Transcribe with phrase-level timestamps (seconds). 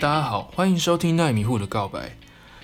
[0.00, 2.16] 大家好，欢迎收听奈米户的告白。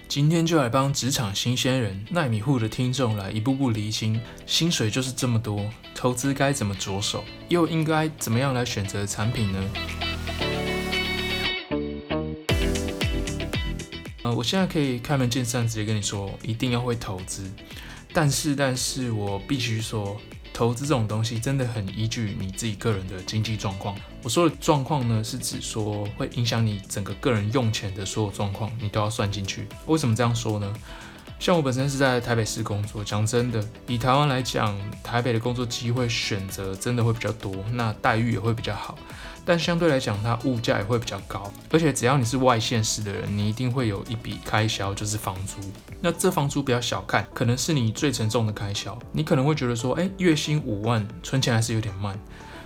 [0.08, 9.62] 今天就来帮职场新鲜人、奈米户的听众来一步步厘清：薪水就是这么多，投资该怎么着手，又应该怎么样来选择产品呢？
[14.22, 17.52] 呃，我现在可以开门见山直接跟你说，一定要会投资。
[18.14, 20.18] 但是，但是我必须说。
[20.56, 23.94] 投资这种东西真的很依据你自己个人的经济状况。
[24.22, 29.68] 我说的状况呢，是指说会影响你整个个人用钱的所有状况，你都要算进去。
[29.84, 30.74] 为什么这样说呢？
[31.38, 38.98] 像我本身是在台北市工作，讲真的，以台湾来讲，台北的工作机会选择真的会比较多，那待遇也会比较好。
[39.44, 45.58] 但相对来讲，它物价也会比较高，而且只要你是外县市的人，你一定会有一笔开销，就是房租。
[46.00, 48.98] 那这房租不要小看，可能是你最沉重的开销。
[49.12, 52.18] 你可能会觉得说，哎，月薪五万，存钱还是有点慢。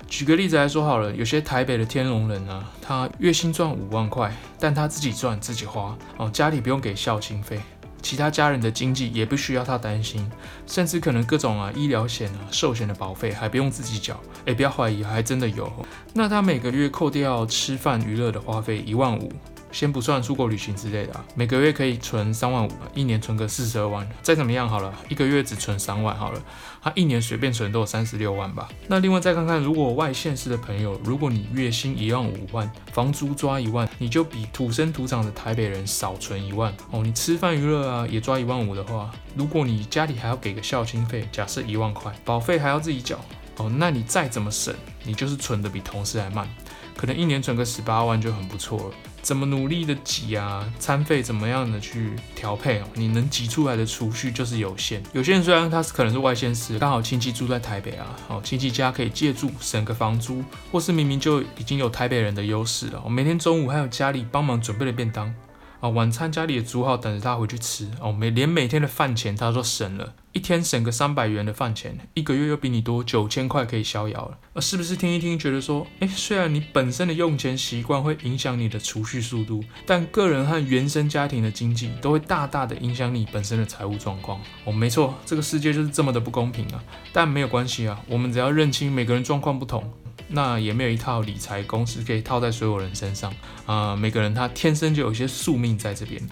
[0.08, 7.60] 举个例子来说好了，有些台北的天龙人啊，他月薪赚五万块，但他自己赚自己花，哦，家里不用给孝亲费。
[8.02, 10.30] 其他家人的经济也不需要他担心，
[10.66, 15.70] 甚至可能各种啊医疗险啊寿险的保费还不用自己缴，哎，不要怀疑，还真的有。
[16.14, 19.32] 那他每个月扣掉吃饭娱乐的花费一万五。
[19.72, 26.42] 先不算出国旅行之类的啊，每个月可以存三万五，一年存个四十二万，再怎么样好了，一个月只存三万好了，
[26.82, 28.68] 他一年随便存都有三十六万吧。
[28.88, 37.02] 那另外再看看，如果外县市的朋友，如果你月薪一万五万，房租抓一万，你就比土生土长的台北人少存一万哦。
[37.02, 43.18] 你吃饭娱乐啊也抓一万五的话，如果你家里还要给个孝亲费，假设一万块，保费还要自己缴
[43.56, 46.48] 哦，那你再怎么省，你就是存的比同事还慢，
[46.96, 48.94] 可能一年存个十八万就很不错了。
[49.22, 52.84] 怎么努力的挤啊，餐费怎么样的去调配哦？
[52.94, 55.02] 你能挤出来的储蓄就是有限。
[55.12, 65.32] 有些人虽然他是可能是外县市，刚好亲戚住在台北啊，哦，亲戚家可以借住省个房租，或是明明就已经有台北人的优势了，我每天中午还有家里帮忙准备的便当。
[65.80, 68.12] 啊，晚餐家里也煮好，等着他回去吃哦。
[68.12, 74.38] 每连每天的饭钱他都省了，一天省个三百元的饭钱，一个月又比你多九千块可以逍遥了。
[74.52, 84.38] 呃，是不是听一听觉得说，诶，虽然你本身的用钱习惯会影响你的储蓄速度，但个人和原生家庭的经济都会大大的影响你本身的财务状况。
[84.64, 86.84] 哦，没错，这个世界就是这么的不公平啊。
[87.12, 89.90] 但没有关系啊，我们只要认清每个人状况不同。
[90.30, 93.32] 那也没有一套理财公式可以套在所有人身上
[93.66, 96.22] 啊、每个人他天生就有一些宿命在这边。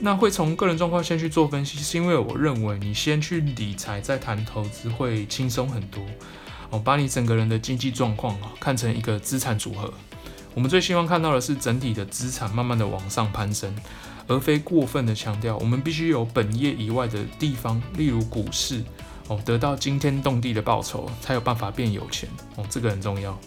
[0.00, 6.04] 那会从个人状况先去做分析，是因为我认为你先去理财再谈投资会轻松很多。
[6.70, 9.94] 哦，把你整个人的经济状况啊看成一个资产组合，
[10.54, 13.72] 我们最希望看到的是整体的资产慢慢的往上攀升，
[14.26, 18.82] 而非过分的强调我们必须有本业以外的地方，例如股市。
[19.28, 23.38] 哦，得到惊天动地的报酬，才有办法变有钱哦，这个很重要。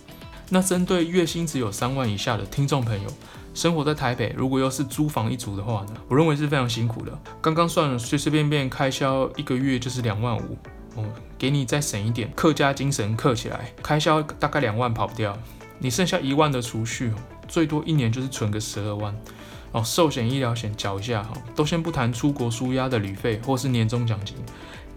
[0.49, 3.09] 那针对月薪只有三万以下的听众朋友，
[3.53, 7.19] 生活在台北，如果又是租房一族的话呢，我认为是非常辛苦的。
[7.41, 10.57] 刚刚算了，随随便便开销一个月就是两万五
[10.95, 11.03] 哦，
[11.37, 15.37] 给你再省一点，客家精神刻起来，开销大概两万跑不掉，
[15.79, 17.11] 你剩下一万的储蓄，
[17.47, 19.13] 最多一年就是存个十二万
[19.73, 19.83] 哦。
[19.83, 24.37] 寿险、医疗险缴一下哈，都先不谈出国输压的旅费或是年终奖金。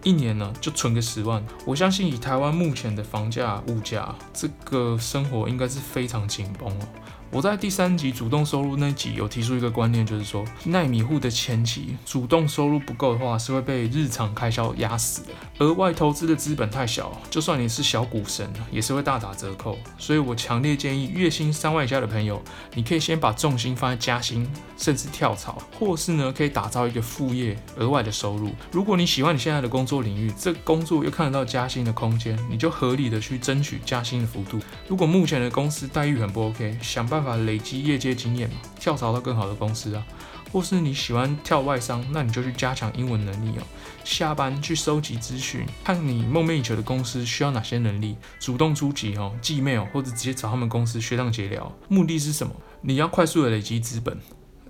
[0.03, 6.89] 一年呢，就存个十万，我相信以台湾目前的房价、物价，这个生活应该是非常紧绷哦。
[7.33, 15.29] 我在第三集主动收入那集有提出一个观念，就是说，奈米户的前期主动收入不够的话，是会被日常开销压死的。
[15.65, 19.79] 额外投资的资本太小，就算你是小股神，也是会大打折扣。
[19.97, 22.43] 所以我强烈建议，月薪三万以下的朋友，
[22.75, 28.51] 你可以先把重心放在加薪，甚至跳槽，或是呢，可以打造一个副业，额外的收入。
[28.73, 34.59] 如果你喜欢你现在的工作领域，这工作又看得到加薪的空间，你就合理的去争取加薪的幅度。
[34.89, 40.03] 如果目前的公司待遇很不 OK，想办办法累积业界经验嘛，跳槽到更好的公司啊，
[40.51, 43.63] 或是你喜欢跳外商，那你就去加强英文能力哦。
[44.05, 51.71] 下班去收集资讯，看你梦寐以求的公司需要哪些能力，主动出击哦，寄 mail 或者直接找他们公司学长姐聊。
[51.89, 52.55] 目的是什么？
[52.81, 54.19] 你要快速的累积资本。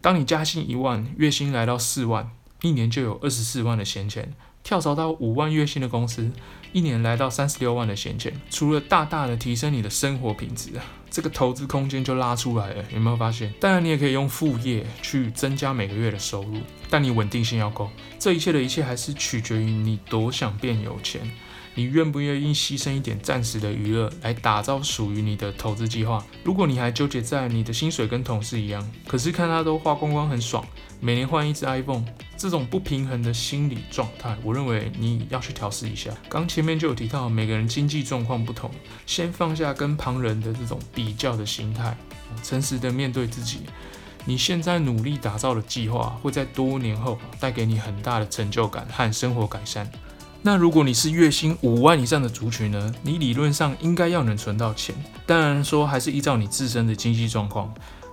[0.01, 2.33] 当你加薪一万，月薪来到四万，
[2.63, 4.35] 一年就有二十四万的闲钱。
[4.63, 6.31] 跳槽到五万月薪的公司，
[6.73, 10.71] 一年来到三十六万的闲钱，除了大大的提升你的生活品质，
[11.11, 12.85] 这个投资空间就拉出来了。
[12.93, 13.53] 有没有发现？
[13.59, 16.59] 当然，你也可以用副业去增加每个月的收入，
[16.89, 17.91] 但你稳定性要够。
[18.19, 21.21] 这一切的一切还是取决于你多想变有钱，
[21.81, 26.23] 你愿不愿意牺牲一点暂时的娱乐来打造属于你的投资计划。
[26.45, 30.63] 如果你还纠结在你的薪水跟同事一样，可是看他都花光光很爽。
[31.01, 32.05] 每年换一只 iPhone，
[32.37, 36.11] 这种不平衡的心理状态，我认为你要去调试一下。
[36.29, 38.71] 刚前面就有提到，每个人经济状况不同，
[39.07, 41.97] 先放下跟旁人的这种比较的心态，
[42.43, 43.61] 诚实的面对自己。
[44.27, 49.91] 你现在努力打造的计划会在多年后带给你很大的成就感和生活改善。
[50.43, 52.95] 那如果你是月薪五万以上的族群呢？
[53.03, 54.95] 你理论上应该要能存到钱，
[55.27, 57.73] 当然说还是依照你自身的经济状况。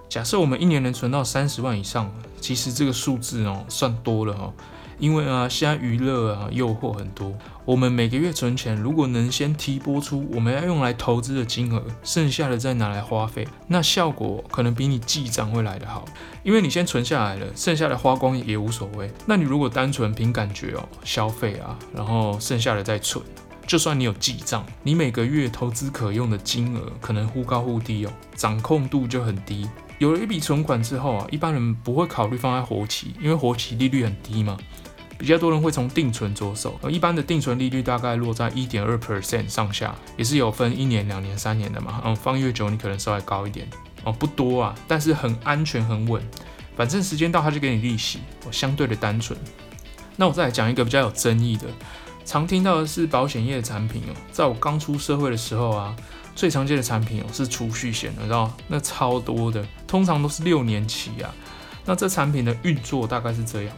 [0.10, 4.54] 假设我们一年能存到三十万以上，其实这个数字哦算多了哦。
[5.00, 7.34] 因为啊，现在娱乐啊诱惑很多，
[7.66, 16.06] 我们每个月存钱，如果能先提拨出我们要用来投资的金额，剩下的再拿来花费，那效果可能比你记账会来得好。
[16.44, 19.12] 因为你先存下来了，剩下的花光也无所谓。
[19.26, 23.24] 那你如果单纯凭感觉哦消费啊，然后剩下的再存，
[23.68, 29.70] 就算你有记账，你每个月投资可用的金额可能忽高忽低哦，掌控度就很低。
[30.00, 34.56] 有了一笔存款之后啊，一般人不会考虑放在活期，因为活期利率很低嘛。
[35.18, 42.02] 比较多人会从定存着手，而一般的定存利率大概落在一点二 percent 上下，也是有分一年、两年、三年的嘛。
[42.06, 43.68] 嗯，放越久你可能稍微高一点
[44.04, 46.22] 哦，不多啊，但是很安全、很稳。
[46.76, 49.38] 反正时间到它就给你利息，哦，相对的单纯。
[50.16, 51.66] 那我再来讲一个比较有争议的，
[52.24, 54.14] 常听到的是保险业的产品哦。
[54.32, 55.96] 在我刚出社会的时候啊，
[56.36, 61.34] 最常见的产品哦是储蓄险，你知道那超多的，通常都是六年期啊。
[61.84, 63.76] 那这产品的运作大概是这样。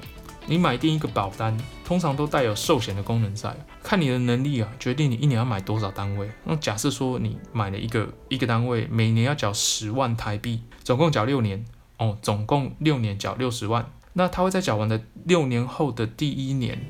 [0.50, 1.56] 你买定一个保单，
[1.86, 6.28] 通常都带有寿险的功能在，看你的能力啊，决定你一年要买多少单位。
[6.44, 11.64] 那假设说你买了一个一个单位，每年要缴十万台币，总共缴六年
[11.98, 13.92] 哦，总共六年缴六十万。
[14.14, 16.90] 那他会在缴完的六年后的第一年，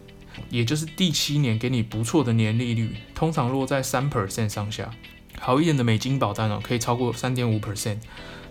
[0.50, 4.89] 也就是第七年，给你不错的年利率，通常落在三 percent 上下。
[5.38, 7.97] 好一点的美金保单哦，可以超过三点五 percent。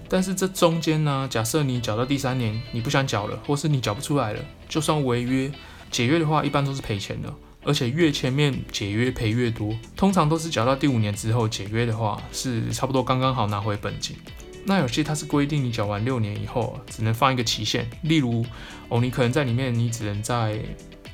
[0.09, 5.51] 但是这中间呢，假设你缴到第三年，你不想缴了，或是你缴不出来了，就算违约
[5.91, 7.33] 解约的话，一般都是赔钱的，
[7.63, 14.17] 而且越前面解约赔越多，通常都是缴到第五年之后解约的话，是差不多刚刚好拿回本金。
[14.65, 18.45] 那有些它是规定你缴完六年以后，只能放一个期限，例如
[18.89, 20.59] 哦，你可能在里面你只能在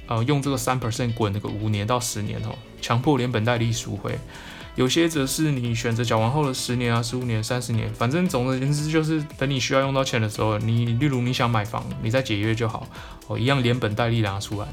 [0.07, 4.17] 呃用这个三 percent 滚那个五年到十年哦，强迫连本带利赎回。
[4.77, 12.87] 有些则是你选择缴完后的十年啊、十五年、三十年，反正总而言之就是等你需要用到钱的时候，你例如你想买房，你再解约就好，
[13.29, 14.67] 哦，一样连本带利拿出来。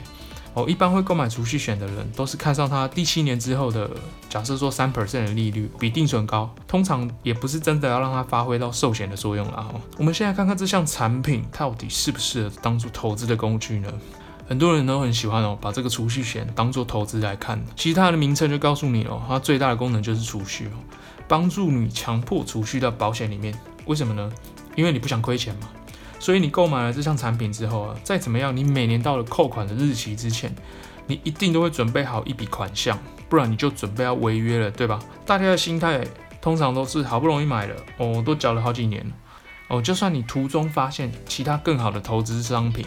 [0.54, 3.90] 哦，一般会购买储蓄险的人都是看上它第七年之后的，
[4.28, 9.74] 假设说三 percent 的利率比定存高，通常也不是真的要让它发挥到寿险的作用啦。
[9.98, 13.94] 我们现在看看这项产品到底适不适合当做投资的工具呢？
[14.52, 17.64] 很多人都很喜欢哦，把这个储蓄险当做投资来看。
[17.74, 20.72] 其实它的名称就告诉你哦，它最大的功能就是储蓄哦，
[21.26, 23.58] 帮助你强迫储蓄到保险里面。
[23.86, 24.30] 为什么呢？
[24.76, 25.70] 因为你不想亏钱嘛。
[26.20, 30.54] 所以你购买了这项产品之后啊，再怎么样，你每年到了扣款的日期之前，
[31.08, 33.00] 你一定都会准备好一笔款项，
[33.30, 35.00] 不然你就准备要违约了，对吧？
[35.26, 36.06] 大家的心态
[36.42, 39.10] 通常都是好不容易买了哦，都缴了好几年
[39.70, 42.86] 哦，就算你途中发现其他更好的投资商品。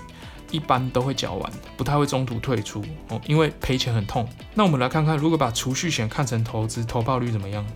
[0.54, 4.24] 一般都会缴完，不太会中途退出哦，因为赔钱很痛。
[4.54, 7.66] 那我们来看看，如果把储蓄险看成投资，投报率怎么样？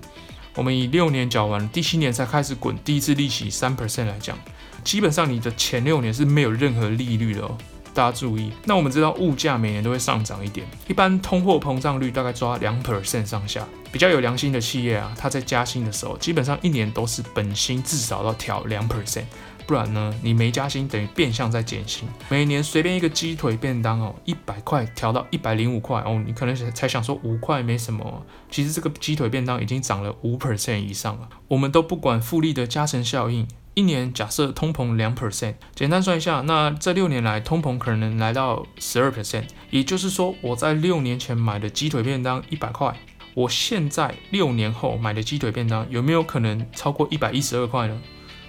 [0.54, 4.38] 我们以六年缴完，第七年才开始滚第一次利息三 percent 来讲，
[4.84, 7.58] 基本上你的前六年是没有任何利率的哦。
[7.94, 13.66] 大家注意，那我们知道物价每年都会上涨一点，一般通货膨胀率大概抓两 percent 上下。
[13.90, 19.24] 比较有良心的企业啊，它在加薪的时候，基本上一年都是本薪至少要调两 percent。
[19.68, 22.08] 不然呢，你没加薪等于变相在减薪。
[22.30, 31.28] 每年随便一个鸡腿便当哦，一百块调到一百零五块哦，你可能才想说五块没什么，其实这个鸡腿便当已经涨了五 percent 以上了。
[31.48, 42.96] 我们都不管复利的加成效应，一年假设通膨两 percent，简单算一下，那这六年来通膨可能来到十二 percent，也就是说我在六年前买的鸡腿便当一百块，
[43.34, 48.00] 我现在六年后买的鸡腿便当有没有可能超过一百一十二块呢？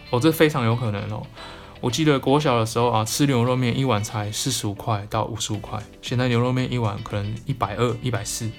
[0.10, 1.22] 哦，这非常有可能哦。
[1.82, 8.50] 我记得国小的时候啊，吃牛肉面一碗才四十五块到五十五块，现在牛肉面一碗可能一百二、一百四，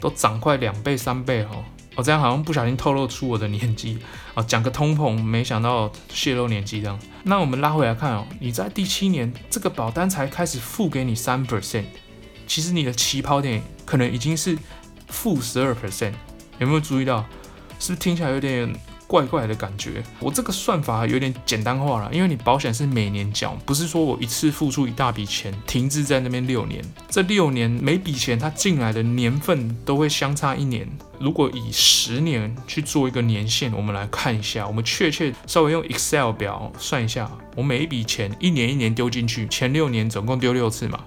[0.00, 1.64] 都涨快两倍、三倍哦。
[1.96, 3.98] 我这样好像不小心透露出我的年纪
[4.34, 6.98] 啊，讲个通膨，没想到泄露年纪这样。
[7.24, 11.84] 那我们拉回来看哦，你在第七年这个保单才开始付给你三 percent，
[12.46, 14.56] 其实你的起跑点可能已经是
[15.08, 16.12] 负十二 percent，
[16.58, 17.24] 有没有注意到？
[17.78, 18.74] 是不是听起来有点？
[19.06, 30.88] 怪怪的感觉，我这个算法有点简单化了，因为你保险是每年缴，不是说我一次付出一大笔钱，停滞在那边六年，这六年每笔钱它进来的年份都会相差一年，
[31.20, 40.98] 如果以十年去做一个年限，我们来看一下，我们确切稍微用 Excel 表算一下，我每一笔钱一年一年丢进去，前六年总共丢六次嘛。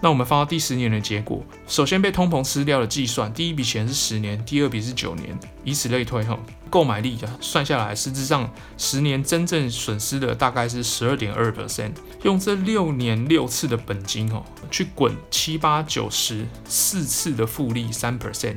[0.00, 6.38] 那我们放到第十年的结果，首先被通膨吃掉的计算，第一笔钱是十年，第二笔是九年，以此类推哈。
[6.70, 11.92] 购买力啊，算下来，实质上十年真正损失的大概是十二点二 percent。
[12.22, 18.56] 用这六年六次的本金哦，去滚七八九十四次的复利三 percent，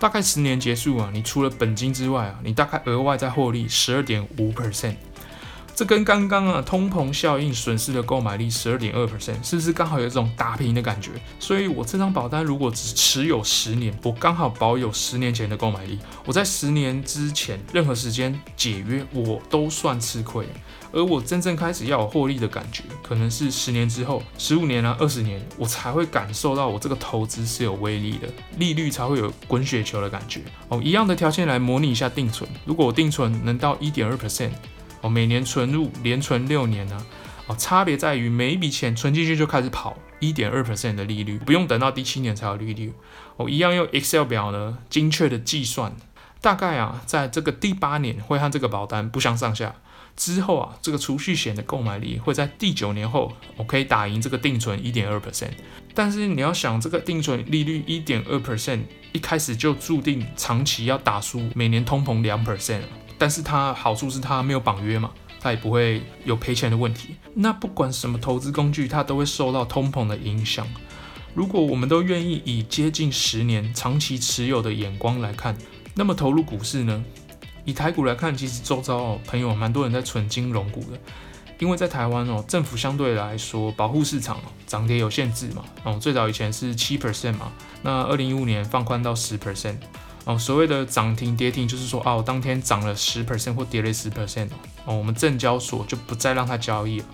[0.00, 4.94] 大概十年结束啊，你除了本金之外啊，你大概额外再获利十二点五 percent。
[5.76, 11.10] 这跟刚刚啊通膨效应损失的购买力十二点二 percent，是不是刚好有这种打平的感觉？
[11.38, 15.98] 所以我这张保单如果只持有十年，我刚好保有十年前的购买力。
[16.24, 20.46] 我在十年之前任何时间解约，我都算吃亏。
[20.92, 30.40] 而我真正开始要有获利的感觉，可能是十年之后，十五年啊，二十年，我才会感受到我这个投资是有威力的，利率才会有滚雪球的感觉。
[30.70, 34.52] 哦，一样的条件来模拟一下定存，如果我定存能到一点二 percent。
[35.08, 37.06] 每年存入连存六年呢，
[37.46, 42.92] 哦，差别在于每一笔钱存进去就开始跑一点二 percent 的利率，不用等到第七年才有利率。
[43.36, 45.94] 哦，一样用 Excel 表呢，精确的计算，
[46.40, 49.74] 大概啊，在这个第八年会和这个保单不相上下。
[50.16, 55.50] 之后啊，这个储蓄险的购买力会在第九年后，我可以打赢这个定存一点二 percent。
[55.92, 58.80] 但是你要想，这个定存利率一点二 percent，
[59.12, 62.80] 一开始就注定长期要打输每年通膨两 percent。
[63.18, 67.16] 但是它好处是它没有绑约嘛，它也不会有赔钱的问题。
[67.34, 70.66] 那不管什么投资工具，它都会受到通膨的影响。
[71.34, 75.56] 如果我们都愿意以接近十年长期持有的眼光来看，
[75.94, 77.04] 那么投入股市呢？
[77.64, 80.98] 以台股来看，其实周遭哦朋友蛮多人在存金融股的，
[81.58, 85.64] 因为在台湾哦政府相对来说保护市场，涨跌有限制嘛。
[85.84, 89.76] 哦，最早以前是七 percent 嘛，那二零一五年放宽到十 percent。
[90.26, 94.48] 哦，所谓的涨停跌停，就是说，哦，当天涨了十 percent 或跌了十 percent，
[94.84, 97.06] 哦，我们证交所就不再让它交易了。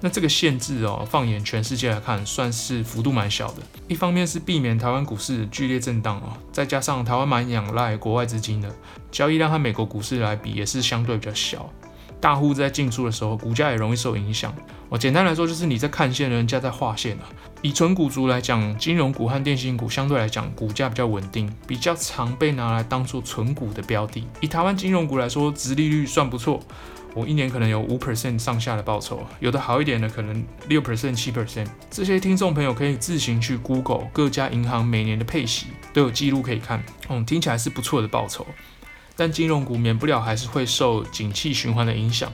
[0.00, 3.62] 那这个限制哦，放眼全世界来看，算是幅度蛮小的。
[3.86, 8.68] 一方面是避免台湾股市剧烈震荡哦，再加上台湾蛮仰赖国外资金的，
[9.12, 11.72] 交易量和美国股市来比也是相对比较小。
[12.20, 14.54] 大户在进出的时候，股价也容易受影响。
[14.88, 17.24] 我简单来说，就是你在看线，人家在画线啊。
[17.62, 24.26] 以纯股族来讲，金融股和电信股相对来讲，股价比较稳定，比较常被拿来当做存股的标的。
[24.40, 26.60] 以台湾金融股来说，殖利率算不错，
[27.14, 31.66] 我一年可能有五 percent 上下的报酬，有的好一点的可能六 percent、七 percent。
[31.90, 38.46] 这些听众朋友可以自行去 Google 各家银行每年的配息都有记录可以看，嗯，听起来是不错的报酬。
[39.18, 42.32] 但金融股免不了还是会受景气循环的影响，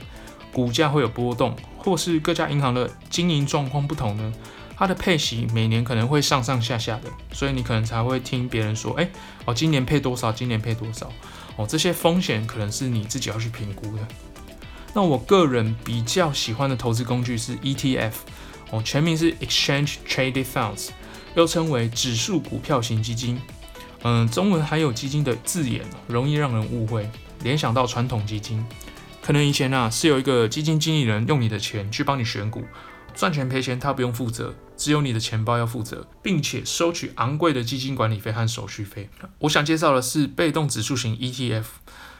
[0.52, 4.34] 股价会有波动，或是各家银行的经营状况不同呢，
[4.76, 9.08] 它的配息每年可能会上上下下的，所以你可能才会听别人说，哎，
[9.46, 11.10] 哦，今年配多少，今年配多少，
[11.56, 14.06] 哦，这些风险可能是你自己要去评估的。
[14.92, 18.12] 那我个人比较喜欢的投资工具是 ETF，
[18.70, 20.90] 哦，全名是 Exchange Traded Funds，
[21.34, 23.40] 又称为指数股票型基金。
[24.06, 27.10] 嗯，中文含有基金的字眼，容易让人误会，
[27.42, 28.62] 联想到传统基金。
[29.22, 32.62] 可能以前啊，是有一个基金经理人用你的钱去帮你选股，
[33.14, 39.08] 赚钱赔钱他不用负责，只有你的钱包要负责，并且收取昂贵的基金管理费和手续费。
[39.38, 41.64] 我想介绍的是被动指数型 ETF，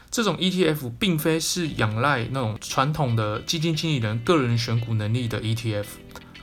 [0.09, 5.85] 这种 ETF 并非是仰赖那种传统的基金经理人个人选股能力的 ETF。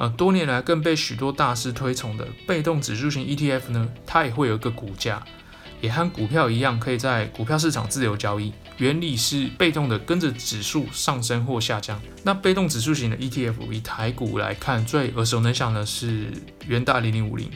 [0.02, 5.22] 呃，多年来更被许多大师推崇的被动指数型 ETF 呢，它也会有一个股价，
[5.80, 8.52] 也和股票一样，可以在股票市场自由交易。
[8.78, 12.02] 原理是被动的跟着指数上升或下降。
[12.24, 16.32] 那被动指数型的 ETF 以台股来看，最耳熟能详的是
[16.66, 17.48] 元大零零五零。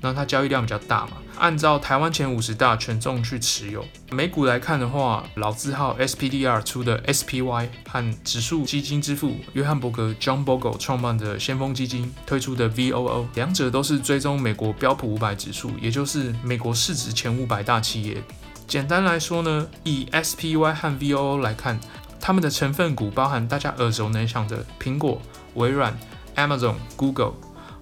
[0.00, 3.84] 那它交易量比较大嘛，按照台湾前五十大权重去持有。
[4.10, 18.22] 美股来看的话，老字号 SPDR 出的 SPY 和指数基金之父约翰伯格 John Bogle 创办的先锋基金推出的 VOO，两者都是追踪美国标普五百指数，也就是美国市值前五百大企业。
[18.66, 21.80] 简单来说呢，以 SPY 和 VOO 来看，
[22.20, 25.20] 他们的成分股包含大家耳熟能详的苹果、
[25.54, 25.98] 微软、
[26.36, 27.32] Amazon、Google、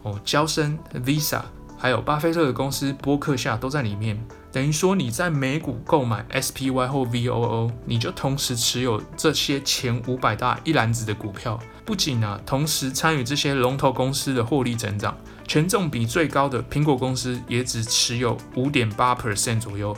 [0.03, 1.43] 哦，交生、Visa。
[1.79, 4.19] 还有巴菲特的公司波克夏都在里面，
[4.51, 15.17] 等于说你在美股购买 SPY 或 VOO，你就同时持有这些前五百大一篮子的股票，不仅呢，同时参与这些龙头公司的获利增长，
[15.47, 19.95] 权重比最高的苹果公司也只持有五点八 percent 左右，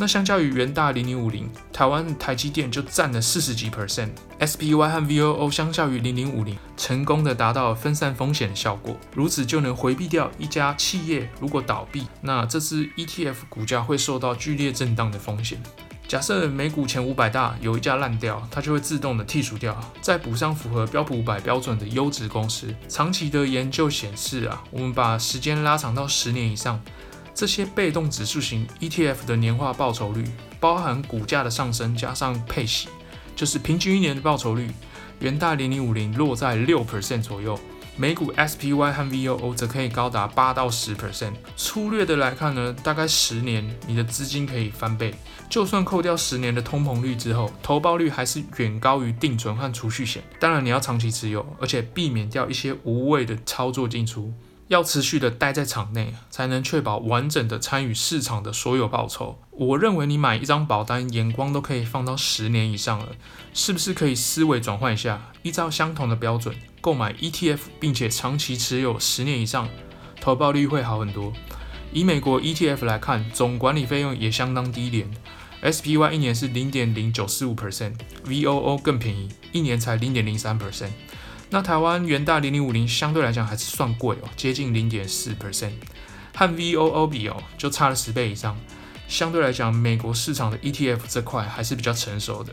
[0.00, 4.10] 那相较于元大零零五零，台湾台积电就占了四十几 percent。
[4.38, 15.60] SPY 和 VOO 相较于零零五零，成功的达到分散风险的效果，如此就能回避掉一家企业如果倒闭，那这支 ETF 股价会受到剧烈震荡的风险。
[16.06, 22.74] 假设美股前五百大有一家烂掉，它就会自动的剔除掉，再补上符合标普五百标准的优质公司。
[22.88, 26.80] 长期的研究显示啊，我们把时间拉长到十年以上。
[27.38, 30.24] 这些被动指数型 ETF 的年化报酬率，
[30.58, 32.88] 包含股价的上升加上配息，
[33.36, 34.68] 就是平均一年的报酬率，
[35.20, 37.56] 元大零零五零落在六 percent 左右，
[37.96, 41.34] 美股 SPY 和 VOO 则可以高达八到十 percent。
[41.56, 45.14] 粗略的来看呢，大概十年你的资金可以翻倍，
[45.48, 50.24] 就算扣掉十年的通膨率之后，投报率还是远高于定存和储蓄险。
[50.40, 54.34] 当然你要长期持有，而且避免掉一些无谓的操作进出。
[54.68, 59.38] 要持续的待在场内，才能确保完整的参与市场的所有报酬。
[59.50, 63.08] 我认为你买一张保单，眼光都可以放到十年以上了，
[63.54, 69.68] 是不是可以思维转换一下，依照相同的标准购买 ETF，并且长期持有十年以上，
[70.20, 71.32] 投报率会好很多。
[71.90, 75.10] 以美国 ETF 来看，总管理费用也相当低廉
[75.62, 80.90] ，SPY 一年是零点零九四五 percent，VOO 更便宜，一年才零点零三 percent。
[81.50, 85.72] 那台湾元大零零五零相对来讲还是算贵哦，接近零点四 percent，
[86.34, 88.56] 和 VOO 比哦就差了十倍以上。
[89.08, 92.52] 相对来讲，美国市场的 ETF 这块还是比较成熟的。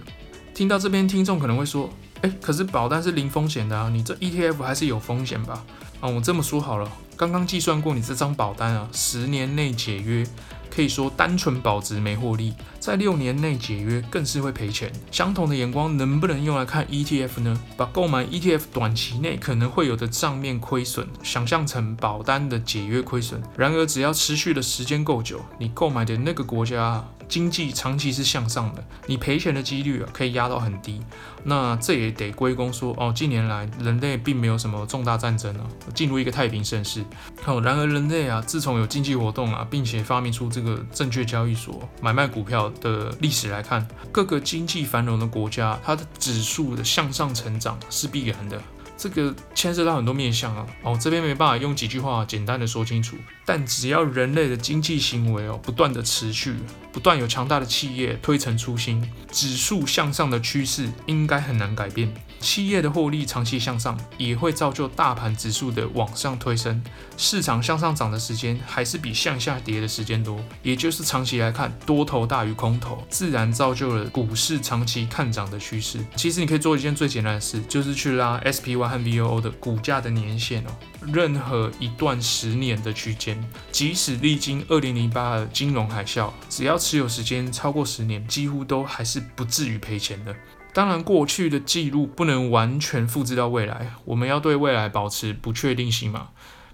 [0.53, 1.89] 听到这边，听众可能会说，
[2.21, 5.65] 诶，可是保单是零风险的啊，你这 ETF 还是有风险吧？
[5.99, 10.25] 啊，我这么说好了，刚刚计算过你这张保单啊，十年内解约。
[10.67, 14.91] 可以说单纯保值没获利，在六年内解约更是会赔钱。
[15.09, 17.57] 相同的眼光能不能用来看 ETF 呢？
[17.77, 23.41] 把购买 ETF 短期内可能会有的账面亏损想象成保单的解约亏损。
[23.55, 31.01] 然而，只要持续的时间够久，你购买的那个国家经济长期是向上的，你赔钱的几率啊可以压到很低。
[31.47, 37.01] 那这也得归功说哦，近年来人类并没有什么重大战争啊，进入一个太平盛世。
[37.41, 40.65] 好，然而人类啊，自从有经济活动啊，并且发明出这个。
[40.65, 48.59] 个证券交易所买卖股票的历史来看，各个经济繁荣的国家，它的指数的向上成长是必然的。
[48.97, 53.15] 这个牵涉到很多面向啊，哦，这边没办法用几句话简单的说清楚。
[53.45, 56.55] 但只要人类的经济行为哦不断的持续，
[56.95, 62.09] 不断有强大的企业推陈出新，指数向上的趋势应该很难改变。
[62.39, 66.81] 企业的获利长期向上，也会造就大盘指数的往上推升。
[67.17, 75.99] 市场向上涨的时间还是比向下跌的时间多，也就是长期来看，多头大于空头，自然造就了股市长期看涨的趋势。
[76.15, 80.69] 其实你可以做一件最简单的事，就是去拉 SPY 和 VOO 的股价的年线哦，
[81.13, 90.35] 任何一段十年的区间，即使历经二零零八的金融海啸，只要持有时间超过十年，几乎都还是不至于赔钱的。
[90.73, 96.29] 当然，过去的记录不能完全复制到未来，我们要对未来保持不确定性嘛。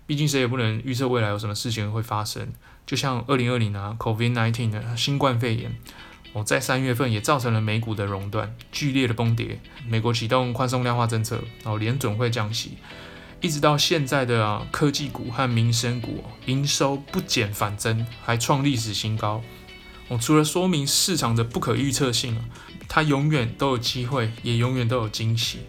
[0.08, 2.52] 毕竟谁也不能预测未来有什么事情会发生。
[2.86, 5.76] 就像二零二零啊，COVID-19 的新冠肺炎，
[6.34, 9.60] 哦，在三月份也造成了美股的熔断，剧烈的崩跌。
[9.88, 12.78] 美国启动宽松量化政策，然后联准会降息，
[13.42, 19.42] 一直到现在的科技股和民生股营收不减反增，还创历史新高。
[20.08, 22.40] 哦，除了说明市场的不可预测性。
[22.94, 25.60] 它永远都有机会，也永远都有惊喜。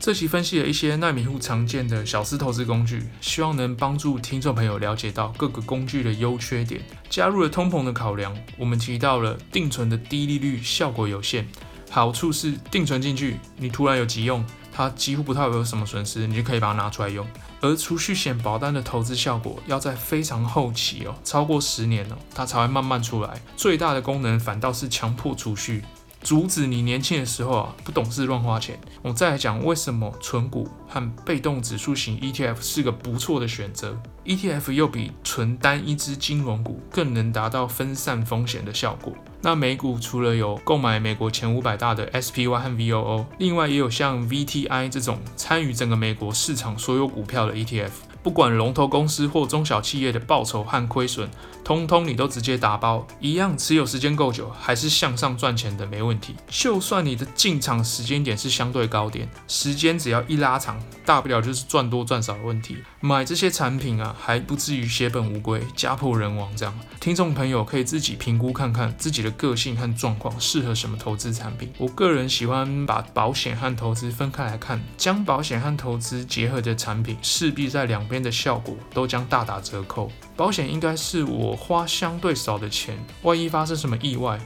[0.00, 6.82] 这期分析了一些奈米户常见的小资投资工具，希望能帮助听众朋友了解到各个工具的优缺点。
[7.08, 11.46] 加入了通膨的考量，我们提到了定存的低利率效果有限，
[11.90, 14.44] 好处是定存进去，你突然有急用，
[14.78, 17.26] 它几乎不太会有什么损失，你就可以把它拿出来用。
[17.60, 23.42] 而储蓄险保单的投资效果要在非常后期哦，超过十年哦，它才会慢慢出来。
[23.56, 25.82] 最大的功能反倒是强迫储蓄。
[26.22, 28.78] 阻止你年轻的时候啊不懂事乱花钱。
[29.02, 34.00] 我再来讲为什么存股和被动指数型 ETF 是个不错的选择。
[34.24, 39.14] ETF 又比纯单一支金融股更能达到分散风险的效果。
[39.40, 47.90] 那美股除了有购买美国前五百大的 SPY 和 VOO，另外也有像 VTI 这种参与整个美国市场所有股票的 ETF。
[48.28, 51.30] 不管龙头公司或中小企业的报酬和亏损，
[51.64, 56.34] 通通你都直接打包，一样持有时间够久，还是向上赚钱的，没问题。
[56.50, 62.76] 就算你的进场时间点是相对高点，时间只要一拉长，大不了就是赚多赚少的问题。
[63.00, 66.80] 买这些产品啊，还不至于血本无归、家破人亡这样。
[67.00, 71.72] 听众朋友可以自己评估看看自己的个性和状况，适合什么投资产品。
[71.78, 78.17] 我个人喜欢把保险和投资分开来看，将保险和投资结合的产品，势必在两边。
[78.22, 80.10] 的效果都将大打折扣。
[80.36, 84.38] 保险应该是我花相对少的钱，万一发生什么意外，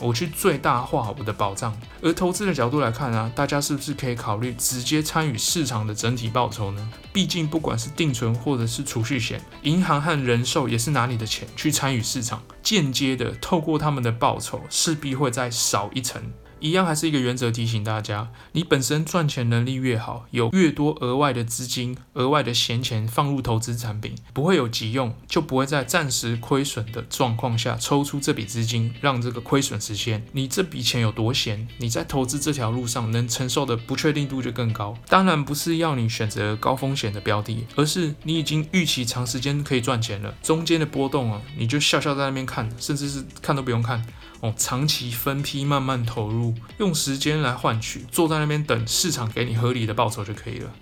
[0.00, 1.74] 我去最大化我的保障。
[2.02, 6.90] 而投资的角度来看啊，大家是不是可以考虑直接参与市场的整体报酬呢？
[7.12, 16.20] 毕竟不管是定存或者是储蓄险，银行和人寿也是拿你的钱去参与市场，间接的透过他们的报酬，势必会再少一层。
[16.58, 30.24] 一样还是一个原则，提醒大家：你本身赚钱能力越好，有越多额外的资金、额外的闲钱放入投资产品，不会有急用，就不会在暂时亏损的状况下抽出这笔资金，让这个亏损实现。
[30.32, 34.96] 你这笔钱有多闲，你在投资这条路上能承受的不确定度就更高。
[35.08, 44.04] 当然不是要你选择高风险的标的，而是你已经预期长时间可以赚钱了，中间的波动啊，你就笑笑在那边看，甚至是看都不用看。
[44.40, 50.72] 哦，长期分批慢慢投入，用时间来换取，坐在那边等市场给你合理的报酬就可以了。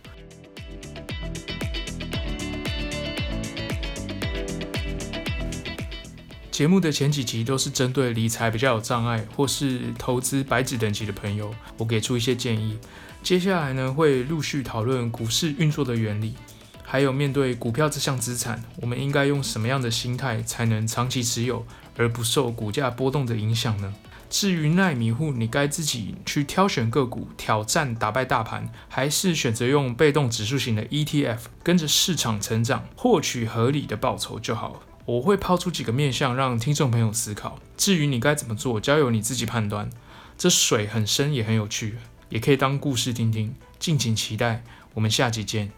[6.50, 12.78] 节目的前几集都是针对理财比较有障碍或是投资白纸等级的朋友，我给出一些建议。
[13.24, 16.34] 接下来呢，会陆续讨论股市运作的原理，
[16.84, 21.66] 还有面对股票这项资产，我们应该用什么样的心态才能长期持有？
[21.96, 23.94] 而不受股价波动的影响呢？
[24.30, 34.82] 至于奈米户，你该自己去挑选个股，挑战打败大盘，还是选择用被动指数型的 ETF，跟着市场成长，获取合理的报酬就好。
[35.06, 37.58] 我会抛出几个面向让听众朋友思考。
[37.76, 39.88] 至于你该怎么做，交由你自己判断。
[40.36, 41.98] 这水很深，也很有趣，
[42.30, 43.54] 也可以当故事听听。
[43.78, 45.70] 敬请期待，我们下集见。